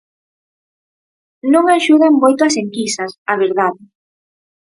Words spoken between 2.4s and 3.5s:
as enquisas, a